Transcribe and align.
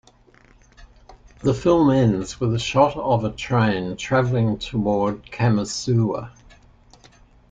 The 1.41 1.53
film 1.53 1.91
ends 1.91 2.39
with 2.39 2.55
a 2.55 2.59
shot 2.59 2.97
of 2.97 3.23
a 3.23 3.29
train 3.31 3.97
traveling 3.97 4.57
toward 4.57 5.27
Kamisuwa. 5.27 6.31